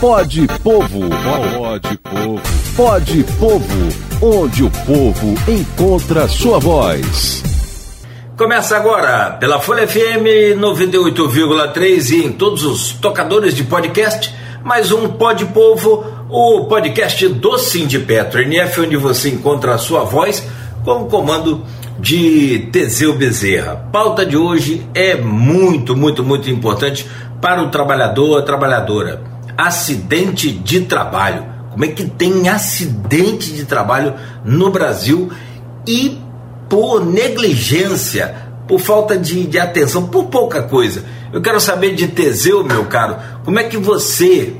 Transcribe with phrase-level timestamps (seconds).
[0.00, 1.08] Pode Povo.
[1.56, 2.40] Pode Povo.
[2.76, 3.88] Pode Povo.
[4.22, 7.42] Onde o povo encontra sua voz.
[8.36, 14.32] Começa agora pela Folha FM 98,3 e em todos os tocadores de podcast,
[14.62, 20.46] mais um Pode Povo, o podcast do Sindipetro NF, onde você encontra a sua voz
[20.84, 21.64] com o comando
[21.98, 23.74] de Teseu Bezerra.
[23.92, 27.04] Pauta de hoje é muito, muito, muito importante
[27.40, 29.27] para o trabalhador, a trabalhadora
[29.58, 31.44] acidente de trabalho.
[31.72, 35.30] Como é que tem acidente de trabalho no Brasil
[35.84, 36.20] e
[36.68, 38.34] por negligência,
[38.68, 41.04] por falta de, de atenção, por pouca coisa.
[41.32, 44.54] Eu quero saber de Teseu, meu caro, como é que você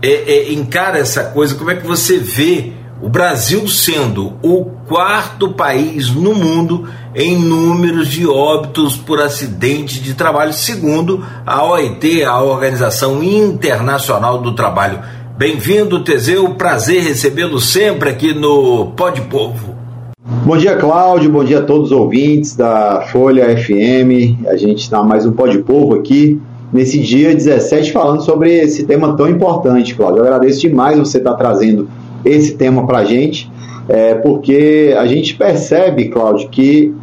[0.00, 2.72] é, é, encara essa coisa, como é que você vê
[3.10, 10.52] Brasil sendo o quarto país no mundo em números de óbitos por acidente de trabalho,
[10.52, 15.00] segundo a OIT, a Organização Internacional do Trabalho.
[15.36, 19.74] Bem-vindo, Teseu, prazer recebê-lo sempre aqui no Pode Povo.
[20.46, 24.46] Bom dia, Cláudio, bom dia a todos os ouvintes da Folha FM.
[24.46, 26.40] A gente está mais um Pode Povo aqui,
[26.72, 30.20] nesse dia 17, falando sobre esse tema tão importante, Cláudio.
[30.20, 31.88] Eu agradeço demais você estar tá trazendo
[32.24, 33.50] esse tema para a gente,
[33.88, 36.94] é, porque a gente percebe, Cláudio, que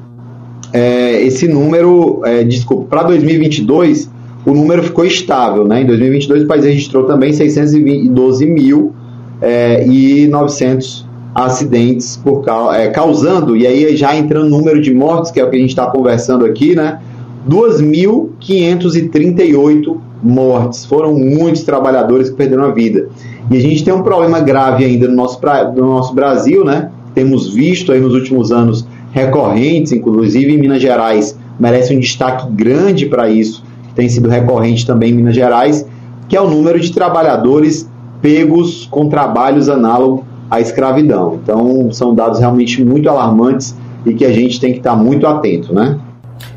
[0.72, 4.10] é, esse número, é, desculpa, para 2022,
[4.44, 5.66] o número ficou estável.
[5.66, 5.82] Né?
[5.82, 8.92] Em 2022, o país registrou também 612 mil
[9.40, 15.32] é, e 900 acidentes por, é, causando, e aí já entrando no número de mortes,
[15.32, 17.00] que é o que a gente está conversando aqui, né?
[17.48, 20.84] 2.538 mortes.
[20.84, 23.08] Foram muitos trabalhadores que perderam a vida.
[23.50, 25.38] E a gente tem um problema grave ainda no nosso,
[25.76, 26.90] no nosso Brasil, né?
[27.14, 33.06] Temos visto aí nos últimos anos recorrentes, inclusive em Minas Gerais, merece um destaque grande
[33.06, 35.86] para isso, que tem sido recorrente também em Minas Gerais,
[36.28, 37.88] que é o número de trabalhadores
[38.20, 41.38] pegos com trabalhos análogos à escravidão.
[41.42, 45.72] Então, são dados realmente muito alarmantes e que a gente tem que estar muito atento,
[45.72, 45.98] né?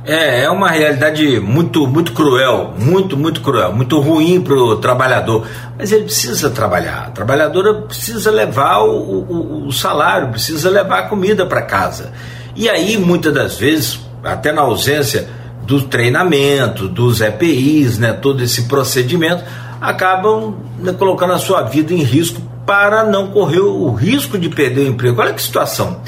[0.06, 5.46] É, é uma realidade muito, muito cruel, muito, muito cruel, muito ruim para o trabalhador.
[5.78, 7.08] Mas ele precisa trabalhar.
[7.08, 12.14] A trabalhadora precisa levar o, o, o salário, precisa levar a comida para casa.
[12.56, 15.28] E aí, muitas das vezes, até na ausência
[15.64, 19.44] do treinamento, dos EPIs, né, todo esse procedimento,
[19.82, 24.82] acabam né, colocando a sua vida em risco para não correr o risco de perder
[24.82, 25.22] o emprego.
[25.22, 26.02] Olha que situação.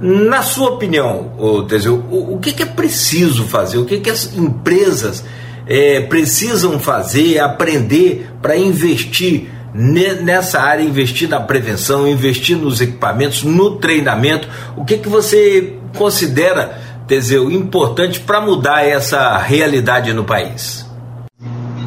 [0.00, 1.30] Na sua opinião,
[1.68, 3.78] Teseu, o, o que, que, é preciso fazer?
[3.78, 5.24] O que, que as empresas
[5.66, 13.76] é, precisam fazer, aprender para investir nessa área, investir na prevenção, investir nos equipamentos, no
[13.76, 14.48] treinamento?
[14.76, 20.84] O que, que você considera, Teseu, importante para mudar essa realidade no país?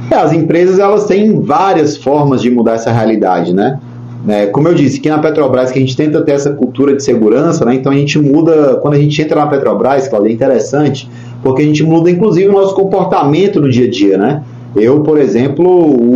[0.10, 3.80] É, as empresas elas têm várias formas de mudar essa realidade, né?
[4.28, 7.02] É, como eu disse, aqui na Petrobras que a gente tenta ter essa cultura de
[7.02, 7.76] segurança, né?
[7.76, 11.10] então a gente muda, quando a gente entra na Petrobras, Claudia, é interessante,
[11.42, 14.18] porque a gente muda inclusive o nosso comportamento no dia a dia.
[14.18, 14.44] Né?
[14.76, 15.66] Eu, por exemplo,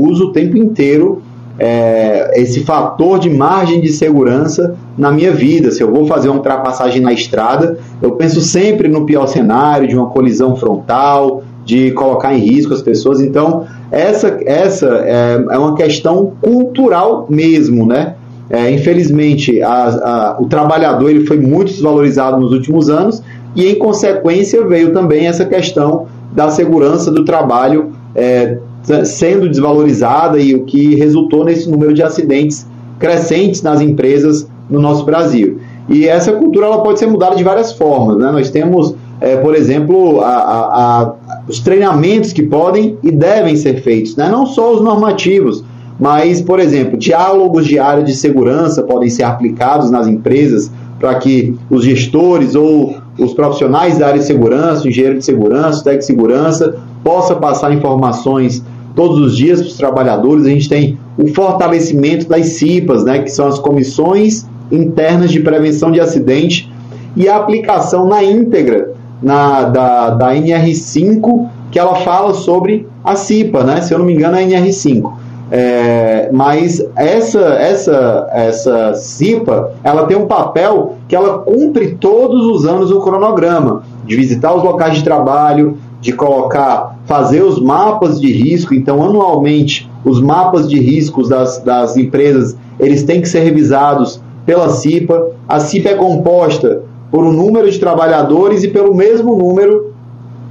[0.04, 1.22] uso o tempo inteiro
[1.58, 5.70] é, esse fator de margem de segurança na minha vida.
[5.70, 9.96] Se eu vou fazer uma ultrapassagem na estrada, eu penso sempre no pior cenário, de
[9.96, 13.22] uma colisão frontal, de colocar em risco as pessoas.
[13.22, 18.16] Então, essa, essa é, é uma questão cultural mesmo, né?
[18.52, 23.24] é, infelizmente, a, a, o trabalhador ele foi muito desvalorizado nos últimos anos
[23.56, 28.58] e, em consequência, veio também essa questão da segurança do trabalho é,
[29.06, 32.68] sendo desvalorizada e o que resultou nesse número de acidentes
[33.00, 35.62] crescentes nas empresas no nosso Brasil.
[35.88, 38.18] E essa cultura ela pode ser mudada de várias formas.
[38.18, 38.32] Né?
[38.34, 41.14] Nós temos, é, por exemplo, a, a,
[41.48, 44.30] os treinamentos que podem e devem ser feitos, né?
[44.30, 45.64] não só os normativos,
[46.00, 51.56] mas, por exemplo, diálogos de área de segurança podem ser aplicados nas empresas para que
[51.70, 56.76] os gestores ou os profissionais da área de segurança, engenheiro de segurança, técnico de segurança,
[57.04, 58.64] possa passar informações
[58.96, 60.46] todos os dias para os trabalhadores.
[60.46, 65.92] A gente tem o fortalecimento das CIPAs, né, que são as comissões internas de prevenção
[65.92, 66.72] de acidente,
[67.16, 73.64] e a aplicação na íntegra na, da, da NR5, que ela fala sobre a CIPA,
[73.64, 73.82] né?
[73.82, 75.12] Se eu não me engano, é a NR5.
[75.54, 82.66] É, mas essa, essa, essa CIPA, ela tem um papel que ela cumpre todos os
[82.66, 88.32] anos o cronograma, de visitar os locais de trabalho, de colocar, fazer os mapas de
[88.32, 88.74] risco.
[88.74, 94.70] Então, anualmente, os mapas de riscos das, das empresas, eles têm que ser revisados pela
[94.70, 95.32] CIPA.
[95.48, 96.82] A CIPA é composta
[97.12, 99.92] por um número de trabalhadores e pelo mesmo número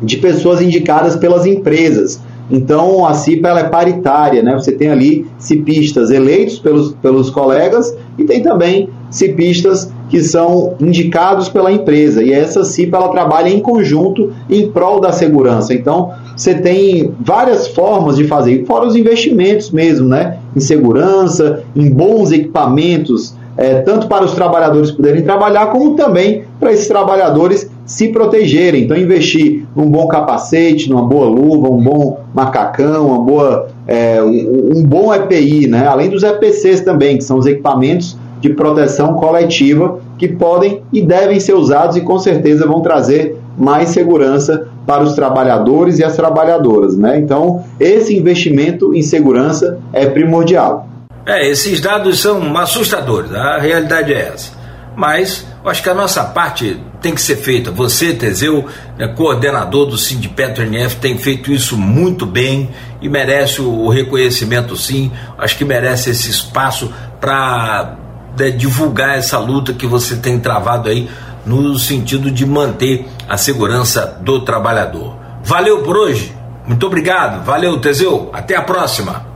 [0.03, 2.21] de pessoas indicadas pelas empresas.
[2.51, 4.55] Então a CIPA ela é paritária, né?
[4.55, 11.49] Você tem ali cipistas eleitos pelos, pelos colegas e tem também cipistas que são indicados
[11.49, 12.23] pela empresa.
[12.23, 15.73] E essa CIPA ela trabalha em conjunto em prol da segurança.
[15.73, 20.39] Então você tem várias formas de fazer, fora os investimentos mesmo, né?
[20.57, 26.73] Em segurança, em bons equipamentos é, tanto para os trabalhadores poderem trabalhar, como também para
[26.73, 28.85] esses trabalhadores se protegerem.
[28.85, 34.79] Então, investir num bom capacete, numa boa luva, um bom macacão, uma boa, é, um,
[34.79, 35.87] um bom EPI, né?
[35.87, 41.39] além dos EPCs também, que são os equipamentos de proteção coletiva que podem e devem
[41.39, 46.97] ser usados e com certeza vão trazer mais segurança para os trabalhadores e as trabalhadoras.
[46.97, 47.19] Né?
[47.19, 50.87] Então, esse investimento em segurança é primordial.
[51.26, 54.52] É, esses dados são assustadores, a realidade é essa.
[54.96, 57.70] Mas eu acho que a nossa parte tem que ser feita.
[57.70, 58.67] Você, Teseu,
[58.99, 62.70] né, coordenador do Sindipetro NF, tem feito isso muito bem
[63.00, 65.11] e merece o reconhecimento sim.
[65.38, 67.96] Acho que merece esse espaço para
[68.38, 71.08] né, divulgar essa luta que você tem travado aí
[71.44, 75.16] no sentido de manter a segurança do trabalhador.
[75.43, 76.34] Valeu por hoje.
[76.66, 77.44] Muito obrigado.
[77.44, 78.31] Valeu, Teseu.
[78.32, 79.30] Até a próxima.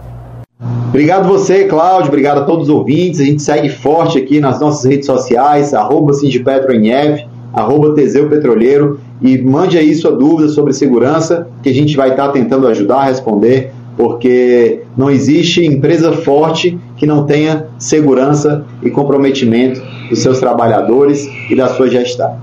[0.94, 2.06] Obrigado você, Cláudio.
[2.06, 3.19] Obrigado a todos os ouvintes.
[3.19, 9.37] A gente segue forte aqui nas nossas redes sociais, arroba SindPetroNF, arroba Teseu Petroleiro, e
[9.38, 13.73] mande aí sua dúvida sobre segurança, que a gente vai estar tentando ajudar a responder,
[13.96, 21.56] porque não existe empresa forte que não tenha segurança e comprometimento dos seus trabalhadores e
[21.56, 22.38] da sua gestão.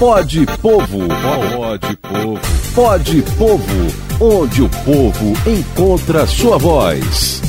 [0.00, 0.98] Pode Povo,
[1.56, 3.64] pode Povo, pode Povo,
[4.20, 7.45] onde o povo encontra sua voz.